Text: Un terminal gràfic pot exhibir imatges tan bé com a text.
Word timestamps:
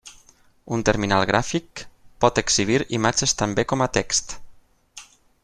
Un 0.77 0.83
terminal 0.87 1.25
gràfic 1.31 1.83
pot 2.25 2.41
exhibir 2.43 2.79
imatges 2.99 3.37
tan 3.43 3.55
bé 3.61 3.67
com 3.75 3.87
a 3.87 3.91
text. 3.99 4.35